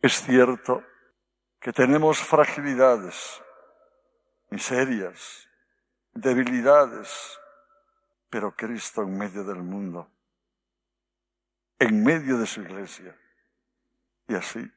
[0.00, 0.82] Es cierto
[1.60, 3.42] que tenemos fragilidades,
[4.50, 5.48] miserias,
[6.12, 7.38] debilidades,
[8.28, 10.08] pero Cristo en medio del mundo
[11.82, 13.16] en medio de su iglesia.
[14.28, 14.70] Y así,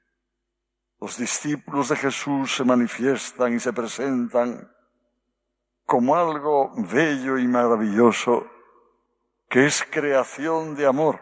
[1.00, 4.72] los discípulos de Jesús se manifiestan y se presentan
[5.86, 8.50] como algo bello y maravilloso
[9.48, 11.20] que es creación de amor,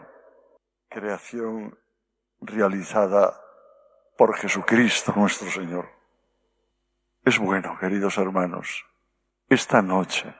[0.88, 1.78] creación
[2.40, 3.38] realizada
[4.16, 5.86] por Jesucristo nuestro Señor.
[7.26, 8.86] Es bueno, queridos hermanos,
[9.50, 10.34] esta noche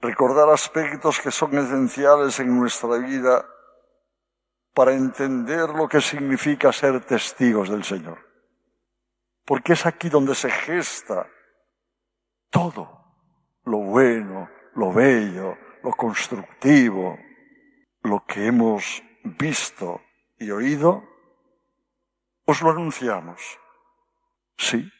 [0.00, 3.53] recordar aspectos que son esenciales en nuestra vida
[4.74, 8.18] para entender lo que significa ser testigos del Señor.
[9.44, 11.28] Porque es aquí donde se gesta
[12.50, 12.88] todo,
[13.64, 17.18] lo bueno, lo bello, lo constructivo,
[18.02, 20.02] lo que hemos visto
[20.38, 21.04] y oído,
[22.44, 23.58] os lo anunciamos.
[24.56, 24.90] Sí,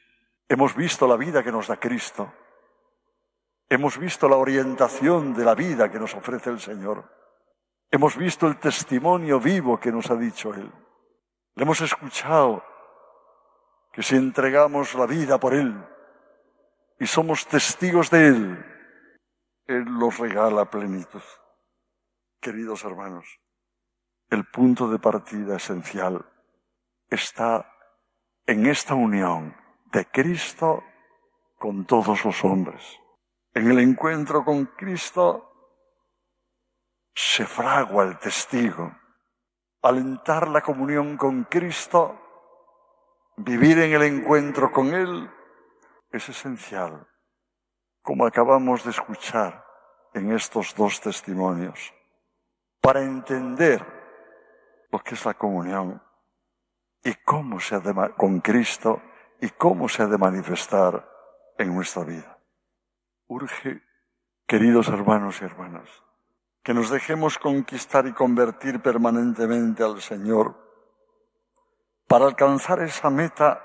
[0.49, 2.33] hemos visto la vida que nos da Cristo.
[3.69, 7.11] Hemos visto la orientación de la vida que nos ofrece el Señor.
[7.95, 10.69] Hemos visto el testimonio vivo que nos ha dicho Él.
[11.55, 12.65] Le hemos escuchado
[13.93, 15.81] que si entregamos la vida por Él
[16.99, 18.67] y somos testigos de Él,
[19.69, 21.23] Él nos regala plenitud.
[22.41, 23.39] Queridos hermanos,
[24.29, 26.27] el punto de partida esencial
[27.09, 27.71] está
[28.45, 29.55] en esta unión
[29.93, 30.83] de Cristo
[31.61, 32.99] con todos los hombres.
[33.53, 35.54] En el encuentro con Cristo
[37.15, 38.93] se fragua el testigo.
[39.83, 42.19] Alentar la comunión con Cristo,
[43.37, 45.31] vivir en el encuentro con Él,
[46.11, 47.07] es esencial,
[48.03, 49.65] como acabamos de escuchar
[50.15, 51.93] en estos dos testimonios,
[52.81, 53.85] para entender
[54.91, 56.01] lo que es la comunión
[57.03, 59.03] y cómo se ha de, con Cristo
[59.41, 61.07] y cómo se ha de manifestar
[61.59, 62.39] en nuestra vida.
[63.27, 63.83] Urge,
[64.47, 65.89] queridos hermanos y hermanas,
[66.65, 70.57] que nos dejemos conquistar y convertir permanentemente al Señor
[72.09, 73.63] para alcanzar esa meta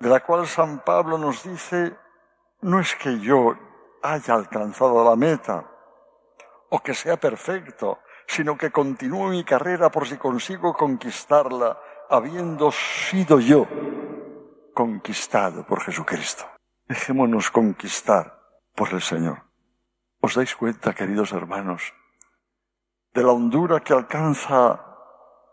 [0.00, 1.96] de la cual San Pablo nos dice,
[2.62, 3.54] no es que yo
[4.02, 5.70] haya alcanzado la meta
[6.70, 11.78] o que sea perfecto, sino que continúo mi carrera por si consigo conquistarla,
[12.08, 13.66] habiendo sido yo
[14.72, 16.44] conquistado por Jesucristo.
[16.86, 18.40] Dejémonos conquistar
[18.74, 19.47] por el Señor.
[20.20, 21.94] ¿Os dais cuenta, queridos hermanos,
[23.14, 24.84] de la hondura que alcanza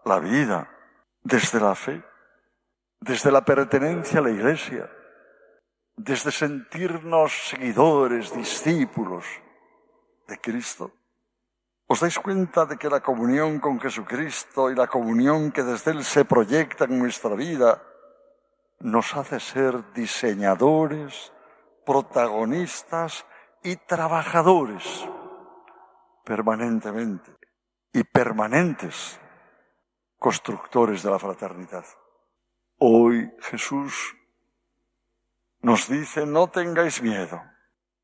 [0.04, 0.70] la vida
[1.22, 2.04] desde la fe,
[3.00, 4.90] desde la pertenencia a la Iglesia,
[5.96, 9.26] desde sentirnos seguidores, discípulos
[10.28, 10.92] de Cristo?
[11.86, 16.04] ¿Os dais cuenta de que la comunión con Jesucristo y la comunión que desde Él
[16.04, 17.84] se proyecta en nuestra vida
[18.80, 21.32] nos hace ser diseñadores,
[21.86, 23.26] protagonistas
[23.66, 25.10] y trabajadores
[26.24, 27.32] permanentemente
[27.92, 29.20] y permanentes
[30.20, 31.84] constructores de la fraternidad.
[32.78, 34.16] Hoy Jesús
[35.62, 37.42] nos dice, no tengáis miedo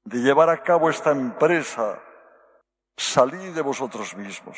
[0.04, 2.02] de llevar a cabo esta empresa,
[2.98, 4.58] salid de vosotros mismos.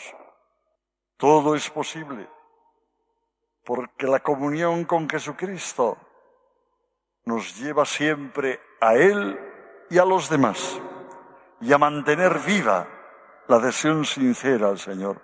[1.17, 2.29] Todo es posible,
[3.65, 5.97] porque la comunión con Jesucristo
[7.25, 9.37] nos lleva siempre a Él
[9.89, 10.81] y a los demás,
[11.63, 12.85] y a mantener viva
[13.47, 15.21] la adhesión sincera al Señor.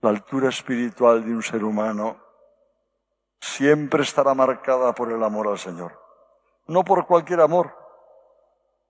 [0.00, 2.16] La altura espiritual de un ser humano
[3.38, 5.92] siempre estará marcada por el amor al Señor.
[6.68, 7.76] No por cualquier amor,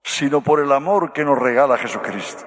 [0.04, 2.46] sino por el amor que nos regala Jesucristo.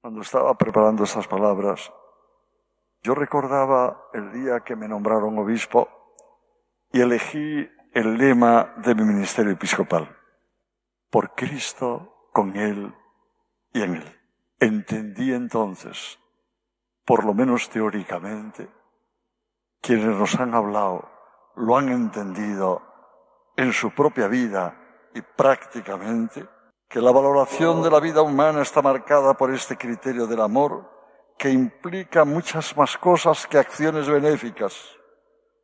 [0.00, 1.92] Cuando estaba preparando estas palabras,
[3.02, 5.88] yo recordaba el día que me nombraron obispo
[6.92, 10.16] y elegí el lema de mi ministerio episcopal.
[11.08, 12.94] Por Cristo, con Él
[13.72, 14.20] y en Él.
[14.58, 16.18] Entendí entonces,
[17.04, 18.68] por lo menos teóricamente,
[19.80, 21.08] quienes nos han hablado
[21.56, 22.82] lo han entendido
[23.56, 24.76] en su propia vida
[25.14, 26.46] y prácticamente,
[26.88, 30.90] que la valoración de la vida humana está marcada por este criterio del amor
[31.38, 34.74] que implica muchas más cosas que acciones benéficas,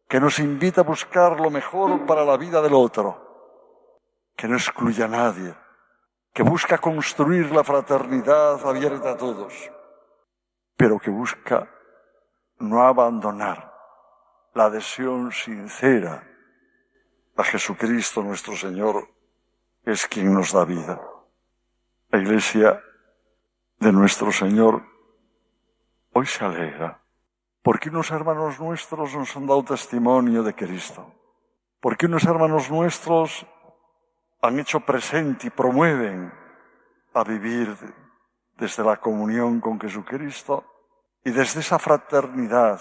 [0.08, 3.18] que nos invita a buscar lo mejor para la vida del otro,
[4.36, 5.54] que no excluye a nadie,
[6.36, 9.72] que busca construir la fraternidad abierta a todos,
[10.76, 11.66] pero que busca
[12.58, 13.72] no abandonar
[14.52, 16.28] la adhesión sincera
[17.38, 19.08] a Jesucristo nuestro Señor,
[19.86, 21.00] es quien nos da vida.
[22.10, 22.82] La Iglesia
[23.78, 24.84] de nuestro Señor
[26.12, 27.00] hoy se alegra
[27.62, 31.14] porque unos hermanos nuestros nos han dado testimonio de Cristo,
[31.80, 33.46] porque unos hermanos nuestros
[34.46, 36.32] han hecho presente y promueven
[37.14, 37.76] a vivir
[38.56, 40.64] desde la comunión con Jesucristo
[41.24, 42.80] y desde esa fraternidad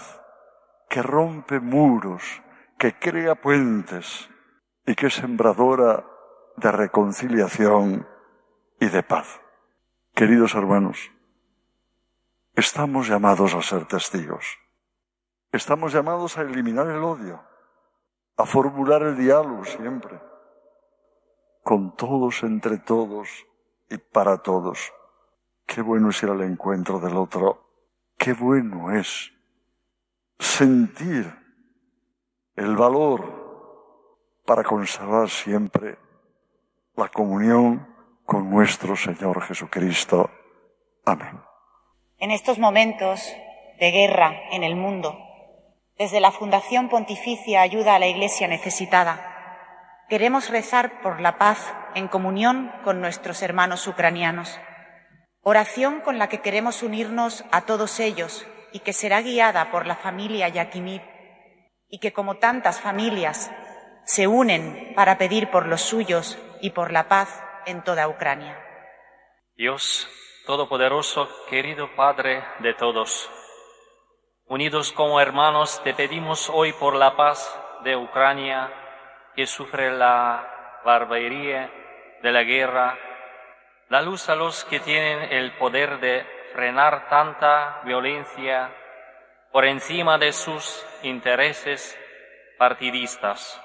[0.88, 2.42] que rompe muros,
[2.78, 4.28] que crea puentes
[4.86, 6.06] y que es sembradora
[6.56, 8.06] de reconciliación
[8.80, 9.40] y de paz.
[10.14, 11.10] Queridos hermanos,
[12.54, 14.58] estamos llamados a ser testigos.
[15.52, 17.42] Estamos llamados a eliminar el odio,
[18.36, 20.20] a formular el diálogo siempre,
[21.66, 23.28] con todos, entre todos
[23.90, 24.92] y para todos.
[25.66, 27.66] Qué bueno es ir al encuentro del otro,
[28.16, 29.32] qué bueno es
[30.38, 31.26] sentir
[32.54, 35.98] el valor para conservar siempre
[36.94, 37.84] la comunión
[38.24, 40.30] con nuestro Señor Jesucristo.
[41.04, 41.40] Amén.
[42.18, 43.20] En estos momentos
[43.80, 45.18] de guerra en el mundo,
[45.98, 49.35] desde la Fundación Pontificia Ayuda a la Iglesia Necesitada,
[50.08, 54.58] queremos rezar por la paz en comunión con nuestros hermanos ucranianos.
[55.42, 59.96] Oración con la que queremos unirnos a todos ellos y que será guiada por la
[59.96, 61.02] familia Yakimib
[61.88, 63.50] y que como tantas familias
[64.04, 68.58] se unen para pedir por los suyos y por la paz en toda Ucrania.
[69.56, 70.08] Dios
[70.46, 73.28] Todopoderoso, querido Padre de todos,
[74.48, 77.52] Unidos como hermanos, te pedimos hoy por la paz
[77.82, 78.72] de Ucrania,
[79.36, 81.70] que sufre la barbarie
[82.22, 82.98] de la guerra,
[83.90, 88.74] la luz a los que tienen el poder de frenar tanta violencia
[89.52, 91.98] por encima de sus intereses
[92.58, 93.62] partidistas.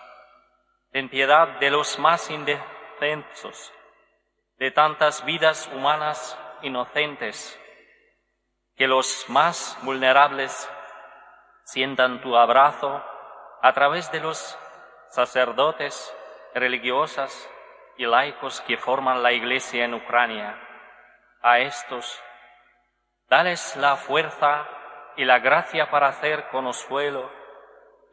[0.92, 3.74] En piedad de los más indefensos,
[4.58, 7.58] de tantas vidas humanas inocentes
[8.76, 10.70] que los más vulnerables
[11.64, 13.02] sientan tu abrazo
[13.62, 14.58] a través de los
[15.12, 16.16] sacerdotes,
[16.55, 17.49] religiosas
[17.97, 20.57] y laicos que forman la Iglesia en Ucrania.
[21.41, 22.22] A estos,
[23.30, 24.68] dales la fuerza
[25.18, 27.30] y la gracia para hacer consuelo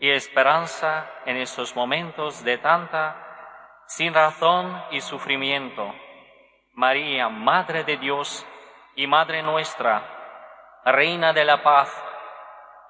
[0.00, 3.24] y esperanza en estos momentos de tanta
[3.86, 5.94] sin razón y sufrimiento.
[6.74, 8.44] María, Madre de Dios
[8.96, 10.02] y Madre nuestra,
[10.84, 11.90] Reina de la Paz,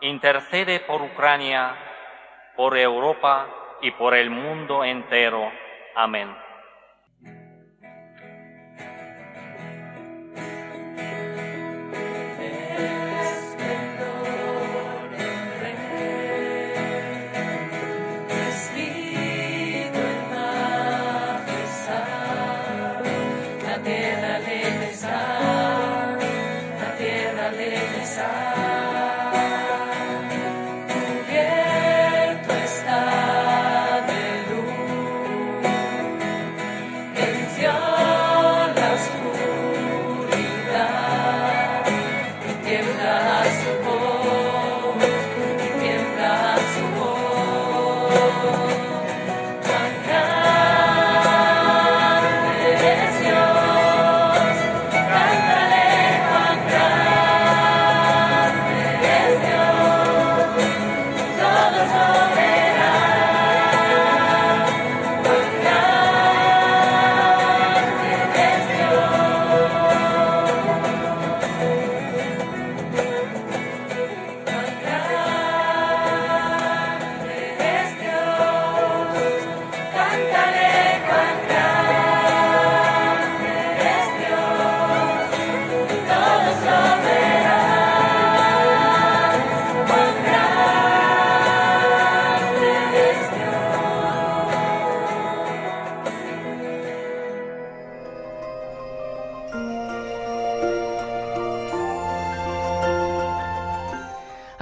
[0.01, 1.77] intercede por Ucrania,
[2.57, 5.51] por Europa y por el mundo entero.
[5.95, 6.48] Amén.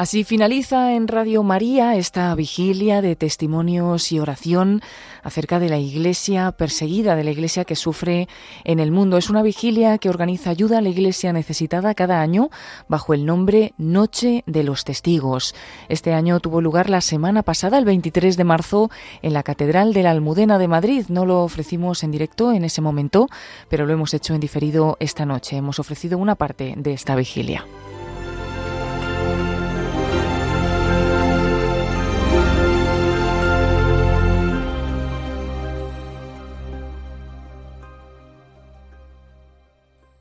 [0.06, 4.80] Así finaliza en Radio María esta vigilia de testimonios y oración
[5.24, 8.28] acerca de la iglesia perseguida, de la iglesia que sufre
[8.62, 9.16] en el mundo.
[9.16, 12.50] Es una vigilia que organiza ayuda a la iglesia necesitada cada año
[12.86, 15.56] bajo el nombre Noche de los Testigos.
[15.88, 18.90] Este año tuvo lugar la semana pasada, el 23 de marzo,
[19.22, 21.06] en la Catedral de la Almudena de Madrid.
[21.08, 23.26] No lo ofrecimos en directo en ese momento,
[23.68, 25.56] pero lo hemos hecho en diferido esta noche.
[25.56, 27.66] Hemos ofrecido una parte de esta vigilia.